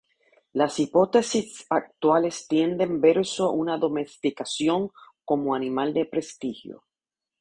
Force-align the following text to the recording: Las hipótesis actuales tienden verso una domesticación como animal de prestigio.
Las 0.53 0.79
hipótesis 0.79 1.67
actuales 1.69 2.47
tienden 2.47 3.01
verso 3.01 3.51
una 3.51 3.77
domesticación 3.77 4.89
como 5.23 5.53
animal 5.53 5.93
de 5.93 6.05
prestigio. 6.07 6.83